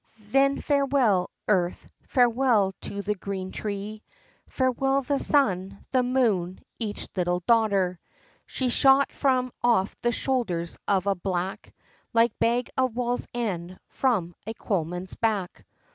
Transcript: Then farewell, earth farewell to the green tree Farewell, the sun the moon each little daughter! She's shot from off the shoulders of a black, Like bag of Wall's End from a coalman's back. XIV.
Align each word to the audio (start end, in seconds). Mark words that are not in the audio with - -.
Then 0.31 0.61
farewell, 0.61 1.29
earth 1.47 1.87
farewell 2.07 2.73
to 2.81 3.03
the 3.03 3.13
green 3.13 3.51
tree 3.51 4.01
Farewell, 4.49 5.03
the 5.03 5.19
sun 5.19 5.85
the 5.91 6.01
moon 6.01 6.59
each 6.79 7.07
little 7.15 7.41
daughter! 7.41 7.99
She's 8.47 8.73
shot 8.73 9.11
from 9.11 9.51
off 9.61 9.95
the 10.01 10.11
shoulders 10.11 10.75
of 10.87 11.05
a 11.05 11.13
black, 11.13 11.71
Like 12.13 12.33
bag 12.39 12.71
of 12.75 12.95
Wall's 12.95 13.27
End 13.35 13.79
from 13.89 14.33
a 14.47 14.55
coalman's 14.55 15.13
back. 15.13 15.61
XIV. 15.67 15.79